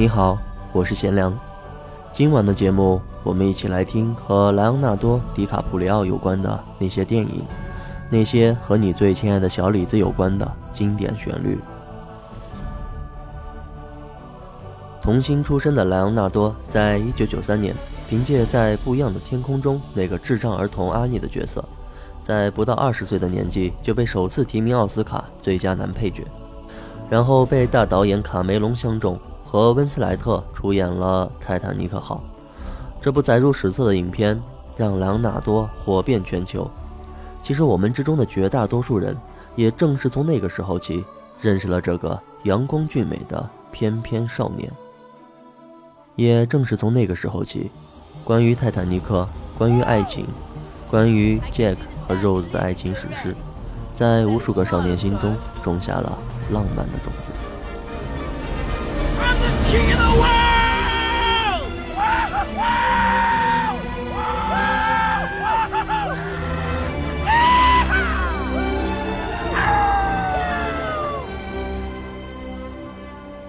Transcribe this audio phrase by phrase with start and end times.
[0.00, 0.38] 你好，
[0.72, 1.38] 我是贤良。
[2.10, 7.44] 今晚的节目，我们一起来听和莱昂纳多·迪卡普里奥有关的那些电影，
[8.08, 11.58] 那些和你最亲爱的小李子有关的经典旋律。
[15.02, 17.74] 童星出身的莱昂纳多，在一九九三年
[18.08, 21.62] 凭借在不一样的天空中那个智障儿童阿尼的角色，
[22.22, 26.24] 在不到二十岁的年纪就被首次提名奥斯卡最佳男配角，
[27.10, 29.20] 然后被大导演卡梅隆相中。
[29.50, 32.22] 和温斯莱特出演了《泰坦尼克号》
[33.00, 34.40] 这部载入史册的影片，
[34.76, 36.70] 让莱昂纳多火遍全球。
[37.42, 39.16] 其实我们之中的绝大多数人，
[39.56, 41.04] 也正是从那个时候起，
[41.40, 44.70] 认识了这个阳光俊美的翩翩少年。
[46.14, 47.72] 也正是从那个时候起，
[48.22, 49.28] 关于泰坦尼克，
[49.58, 50.28] 关于爱情，
[50.88, 53.34] 关于 Jack 和 Rose 的爱情史诗，
[53.92, 56.16] 在无数个少年心中种下了
[56.52, 57.32] 浪漫的种子。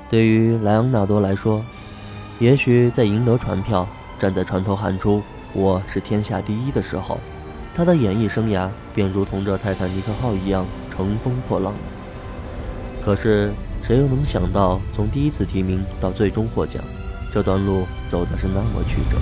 [0.10, 1.64] 对于莱昂纳多来说，
[2.38, 3.88] 也许在赢得船票、
[4.20, 7.18] 站在船头喊出“我是天下第一”的时候，
[7.74, 11.74] 他的演艺生涯便如同这泰坦尼克号一样乘风破浪。
[13.04, 13.52] 可是。
[13.84, 16.84] 谁又能想到，从第一次提名到最终获奖，
[17.34, 19.18] 这段路走的是那么曲折，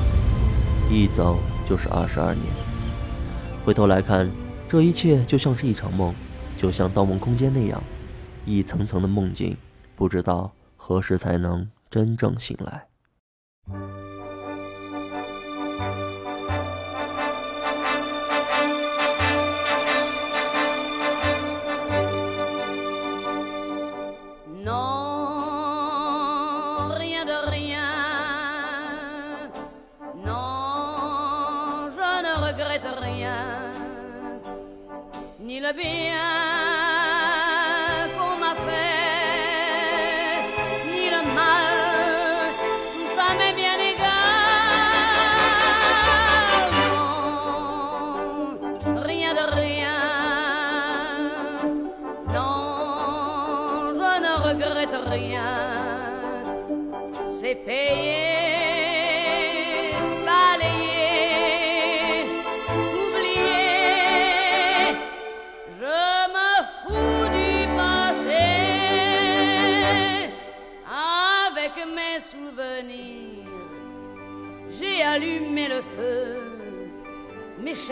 [0.94, 2.46] 一走就是二十二年。
[3.66, 4.30] 回头来看，
[4.68, 6.14] 这一切就像是一场梦，
[6.58, 7.82] 就像《盗梦空间》那样，
[8.46, 9.56] 一层层的梦境，
[9.96, 12.86] 不知道何时才能真正醒来。
[35.50, 36.49] ni le bien.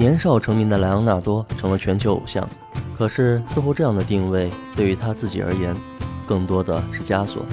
[0.00, 2.48] 年少成名的莱昂纳多成了全球偶像，
[2.96, 5.76] 可是似乎这样的定位对于他自己而言，
[6.26, 7.44] 更多的是枷锁。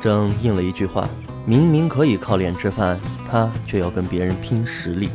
[0.00, 1.08] 正应了一句话：
[1.46, 2.98] 明明可以靠脸吃饭，
[3.30, 5.08] 他却要跟别人拼实力。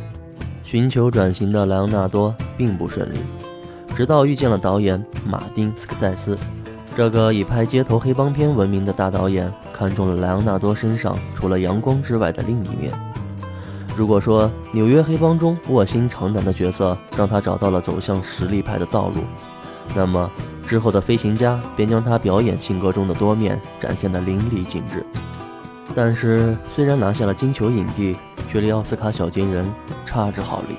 [0.64, 3.18] 寻求转型的莱昂纳多并不顺利，
[3.94, 6.38] 直到遇见了导演马丁斯科塞斯，
[6.96, 12.90] 这个以拍街头黑帮片闻名的大导演，看中了莱昂纳多身上除了阳光之外的另一面。
[14.00, 19.16] 如果说纽约黑帮中卧薪尝胆的角色让他找到了走向实力派的道路，
[19.94, 20.30] 那么
[20.66, 25.04] 之后的飞行家便将他表演性格中的多面展现得淋漓尽致。
[25.94, 28.16] 但是，虽然拿下了金球影帝，
[28.50, 29.70] 却离奥斯卡小金人
[30.06, 30.76] 差之毫厘。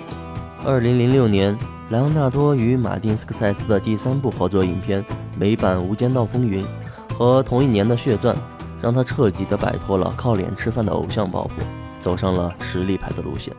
[0.65, 1.56] 二零零六年，
[1.91, 5.03] 莱昂纳多与马丁斯科塞斯的第三部合作影片
[5.38, 6.65] 《美版无间道风云》
[7.13, 8.35] 和同一年的《血钻》，
[8.81, 11.81] 让他彻底的摆脱了靠脸吃饭的偶像包袱。
[12.01, 13.53] 走上了实力派的路线，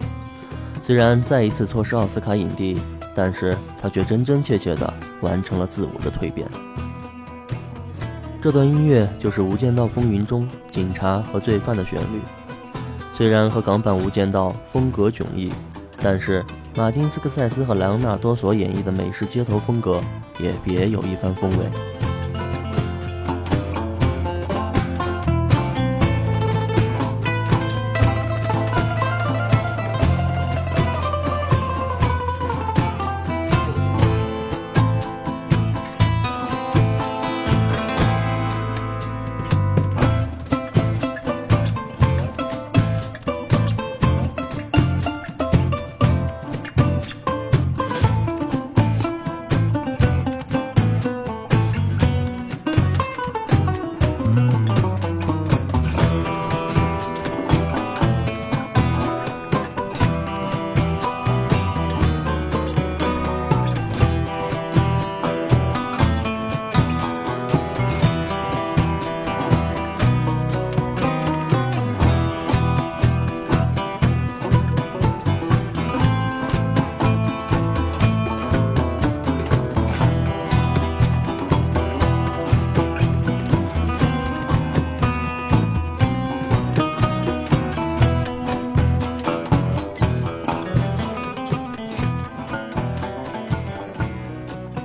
[0.82, 2.76] 虽然再一次错失奥斯卡影帝，
[3.14, 6.46] 但是他却真真切切地完成了自我的蜕变。
[8.42, 12.20] 这段音乐就是《无间道风云》中警察和罪犯的旋律，
[13.14, 15.52] 虽然和港版《无间道》风格迥异，
[16.02, 16.44] 但是
[16.74, 20.02] 马丁斯科塞斯和莱昂纳多所演绎的美式街头风格
[20.40, 21.91] 也别有一番风味。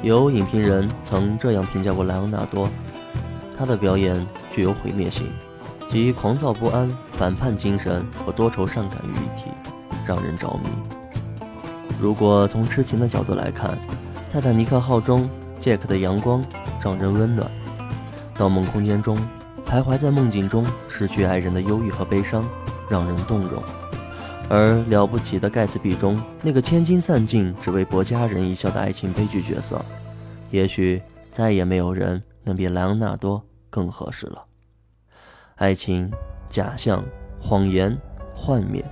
[0.04, 2.70] 有影评人曾这样评价过莱昂纳多：
[3.58, 5.28] 他的表演具有毁灭性，
[5.90, 9.50] 集狂躁不安、反叛精神和多愁善感于一体，
[10.06, 10.70] 让人着迷。
[12.00, 13.72] 如果从痴情的角度来看，
[14.32, 15.28] 《泰坦尼克号》中
[15.60, 16.46] 杰克的阳光
[16.80, 17.50] 让人温暖，
[18.40, 19.18] 《盗梦空间》中
[19.66, 22.48] 徘徊在梦境中失去爱人的忧郁和悲伤
[22.88, 23.62] 让人动容。
[24.50, 29.84] 而了不起的盖茨比中那个千金散尽只为博佳人一笑的爱情悲剧角色，
[30.52, 31.02] 也许
[31.32, 34.44] 再也没有人能比莱昂纳多更合适了。
[35.56, 36.10] 爱情、
[36.48, 37.04] 假象、
[37.42, 37.98] 谎言、
[38.34, 38.84] 幻灭，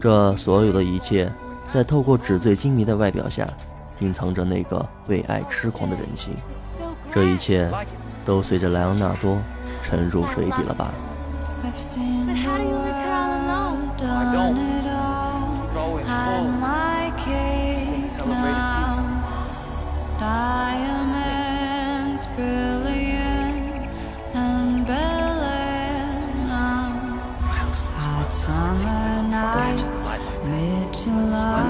[0.00, 1.30] 这所有的一切，
[1.70, 3.46] 在透过纸醉金迷的外表下，
[4.00, 6.32] 隐藏着那个为爱痴狂的人心。
[7.10, 7.70] 这一切，
[8.24, 9.38] 都随着莱昂纳多
[9.82, 10.94] 沉入水底了吧
[14.32, 14.56] don't.
[14.56, 16.48] You're always full.
[16.48, 18.98] my cake now.
[20.20, 21.82] Diamonds
[22.36, 23.90] brilliant
[24.34, 26.90] and brilliant now.
[28.00, 30.06] Hot summer nights,
[30.44, 31.64] mid July,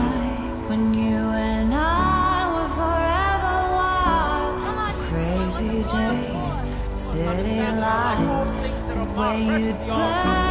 [0.69, 1.19] when you
[1.50, 4.94] and I were forever wild.
[5.09, 6.59] Crazy days,
[6.97, 8.55] city lights,
[8.94, 10.42] the way you'd play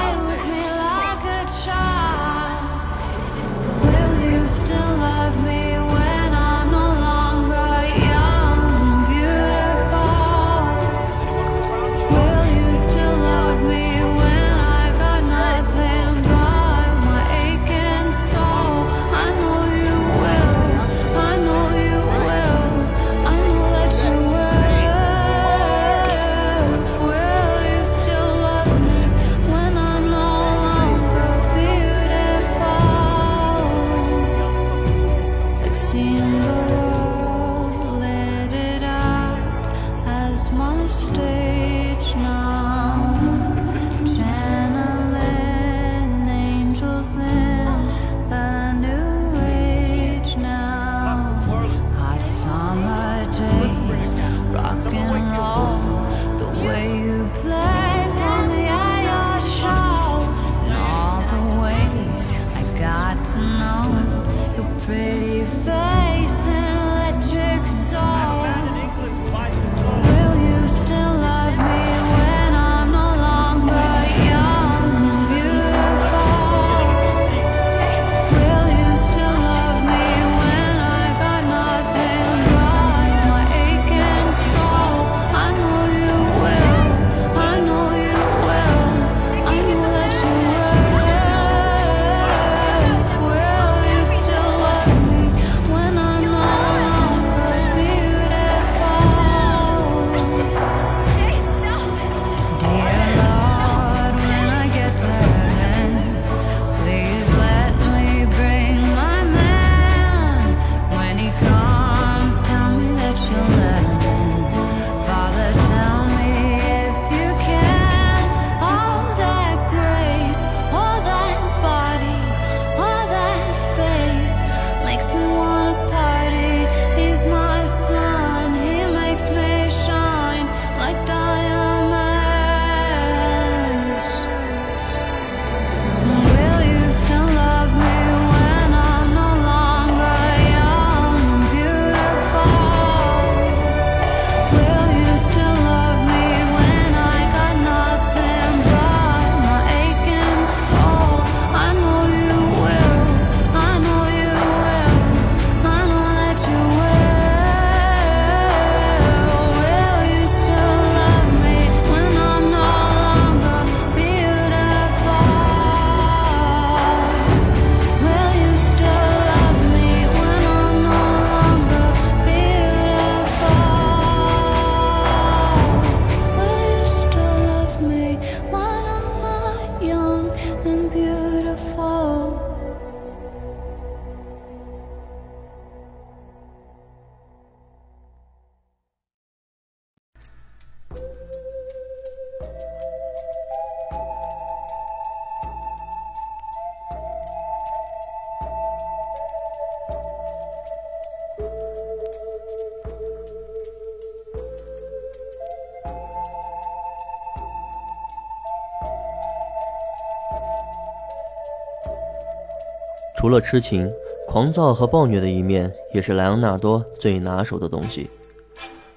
[213.21, 213.87] 除了痴情，
[214.27, 218.09] 狂躁和暴虐的一面也是莱昂纳多最拿手的东西。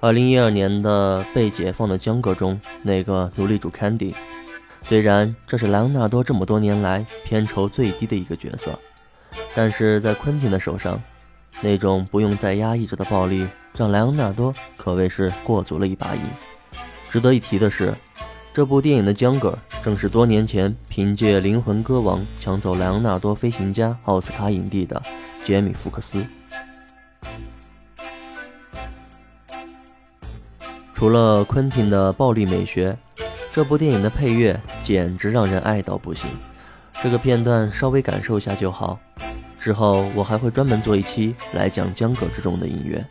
[0.01, 4.15] 二零一二年的被解放的江歌中，那个奴隶主 Candy，
[4.81, 8.79] 虽然这是莱昂纳多这么多年来片酬最低的一个角色，
[9.55, 10.99] 但是在昆汀的手上，
[11.61, 16.23] 那种不用再压抑着的暴力，让莱昂纳多可谓是过足了一把瘾。
[17.11, 17.93] 值得一提的是。
[18.55, 25.03] 这部电影的江歌正是多年前凭借《灵魂歌王》抢走莱昂纳多飞行家奥斯卡影帝的
[25.45, 26.25] 杰米·福克斯。
[30.95, 32.97] 除了昆汀的暴力美学，
[33.53, 36.31] 这部电影的配乐简直让人爱到不行。
[37.03, 38.99] 这个片段稍微感受一下就好，
[39.61, 43.07] 之后我还会专门做一期来讲江歌之中的音乐。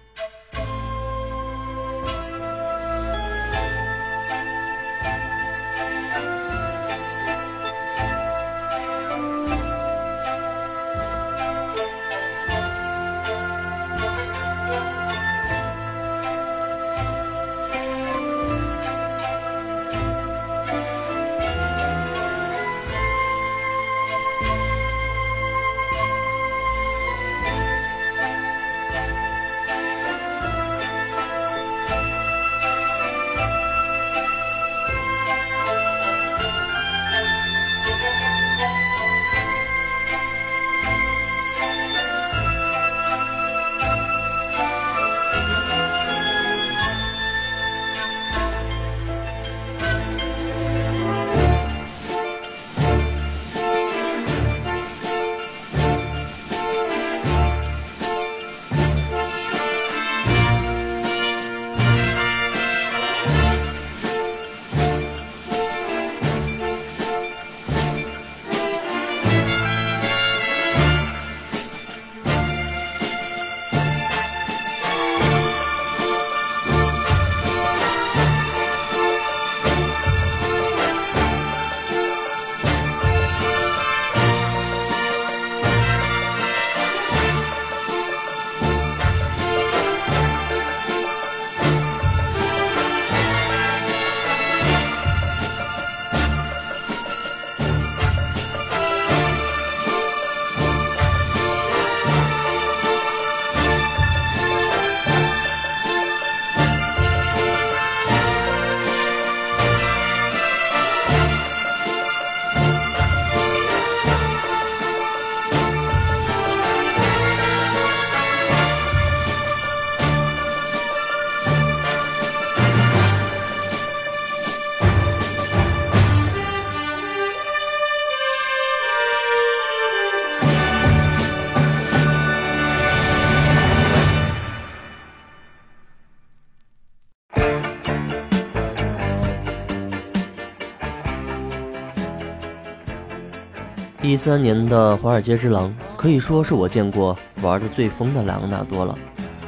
[144.03, 148.93] 一三年的《华尔街之狼》可以说是我见过玩的最疯的莱昂纳多了。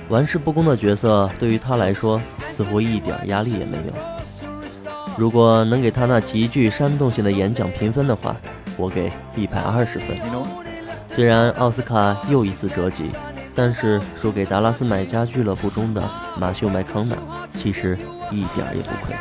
[0.08, 3.94] 玩世不恭的角色对于他来说似乎一点压力也没有。
[5.18, 8.34] 如果能给他那极具煽动性的演讲评分的话，
[8.78, 10.16] 我给一百二十分。
[11.14, 13.12] 虽然奥斯卡又一次折戟，
[13.54, 16.02] 但是输给达拉斯买家俱乐部中的
[16.40, 17.18] 马修麦康纳，
[17.58, 17.98] 其实
[18.32, 19.14] 一点也不亏。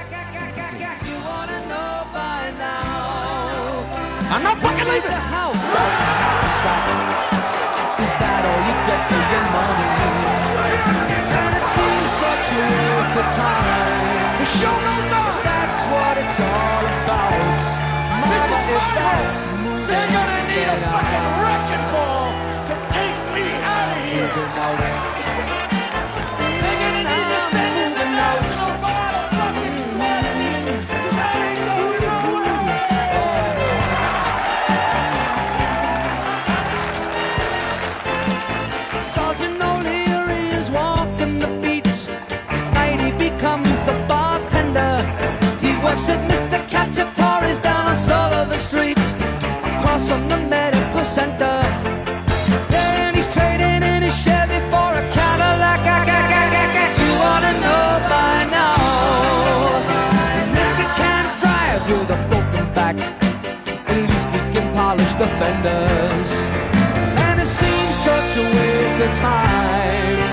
[67.27, 70.33] And it seems such a waste of time.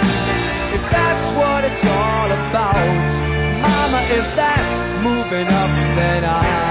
[0.74, 3.12] If that's what it's all about,
[3.62, 6.66] Mama, if that's moving up, then I'm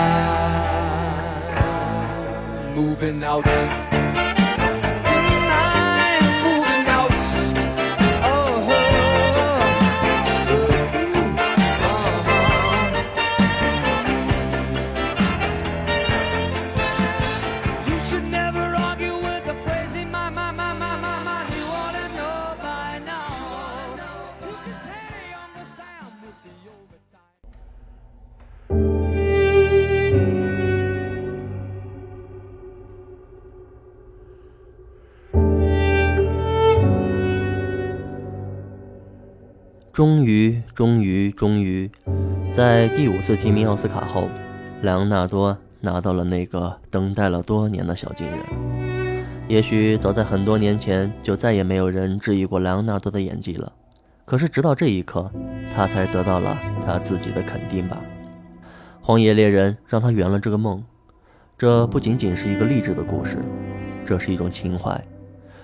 [2.74, 3.46] moving out.
[40.00, 41.90] 终于，终于，终于，
[42.50, 44.30] 在第五次提名奥斯卡后，
[44.80, 48.38] 莱昂纳多拿到了那个等待了多年的小金人。
[49.46, 53.70] 也许早在很多年前，就再也没有人质疑过莱昂纳多的演技了。
[54.24, 55.30] 可是直到这一刻，
[55.70, 58.00] 他才得到了他自己的肯定吧。
[59.02, 60.82] 《荒野猎人》让他圆了这个梦。
[61.58, 63.36] 这不仅仅是一个励志的故事，
[64.06, 64.98] 这是一种情怀。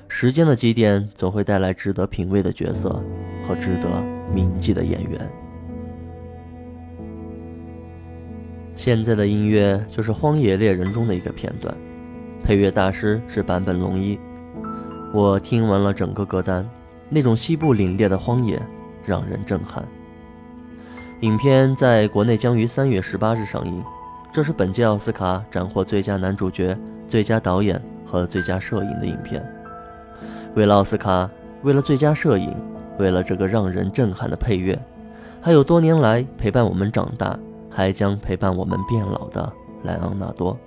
[0.09, 3.03] 时间的积淀总会带来值得品味的角色
[3.43, 5.21] 和值得铭记的演员。
[8.75, 11.75] 现在的音乐就是《荒野猎人》中的一个片段，
[12.43, 14.19] 配乐大师是坂本龙一。
[15.15, 16.69] 我听完了整个歌单，
[17.09, 18.61] 那种西部凛冽的荒野
[19.05, 19.83] 让人震撼。
[21.21, 23.83] 影片在国内将于三月十八日上映，
[24.31, 26.77] 这是本届奥斯卡斩获最佳男主角、
[27.09, 29.43] 最佳导演和最佳摄影的影片。
[30.55, 31.31] 为了奥斯卡，
[31.63, 32.55] 为了最佳摄影，
[32.99, 34.79] 为了这个让人震撼的配乐，
[35.41, 37.39] 还有多年来陪伴我们长大，
[37.71, 39.53] 还将陪伴我们变老的
[39.85, 40.59] 莱昂纳多，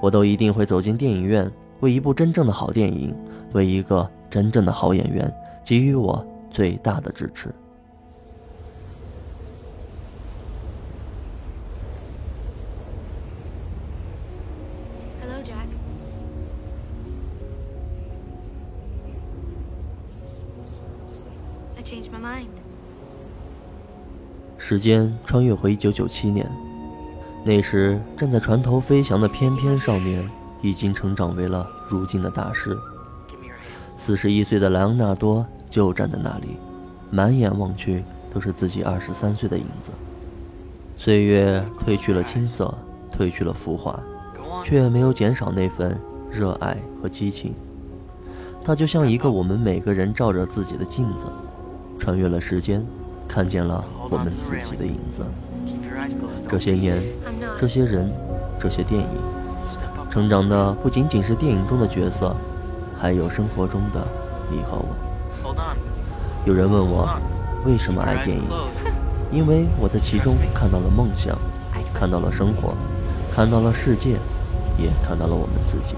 [0.00, 3.14] 我都一定会走进电影院，为一部真正的好电影，
[3.52, 5.32] 为一个真正的好演员，
[5.64, 7.54] 给予我最大的支持。
[24.56, 26.48] 时间穿越回一九九七年，
[27.44, 30.22] 那时站在船头飞翔的翩翩少年，
[30.62, 32.78] 已经成长为了如今的大师。
[33.96, 36.56] 四十一岁的莱昂纳多就站在那里，
[37.10, 39.90] 满眼望去都是自己二十三岁的影子。
[40.96, 42.72] 岁月褪去了青涩，
[43.10, 43.98] 褪去了浮华，
[44.64, 45.98] 却没有减少那份
[46.30, 47.52] 热爱和激情。
[48.64, 51.26] 他就像一个我们每个人照着自己的镜子。
[52.02, 52.84] 穿越了时间，
[53.28, 55.24] 看见了我们自己的影子。
[56.48, 57.00] 这些年，
[57.56, 58.10] 这些人，
[58.58, 59.06] 这些电影，
[60.10, 62.34] 成长的不仅仅是电影中的角色，
[63.00, 64.04] 还有生活中的
[64.50, 65.54] 你和我。
[66.44, 67.08] 有人问我
[67.64, 68.50] 为什么爱电影？
[69.30, 71.38] 因为我在其中看到了梦想，
[71.94, 72.74] 看到了生活，
[73.32, 74.16] 看到了世界，
[74.76, 75.94] 也看到了我们自己。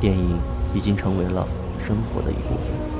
[0.00, 0.36] 电影
[0.74, 1.46] 已经成为了
[1.78, 2.95] 生活的一部分。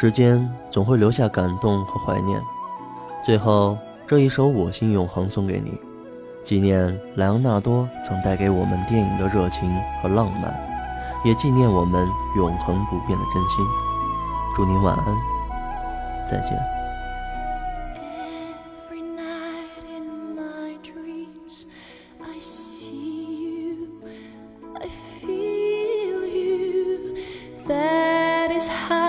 [0.00, 2.40] 时间总会留下感动和怀念。
[3.26, 5.72] 最后，这一首《我心永恒》送给你，
[6.40, 9.68] 纪念莱昂纳多曾带给我们电影的热情
[10.00, 10.54] 和浪漫，
[11.24, 12.06] 也纪念我们
[12.36, 13.66] 永恒不变的真心。
[14.54, 15.04] 祝您晚安，
[16.28, 16.56] 再见。
[28.58, 29.07] spaces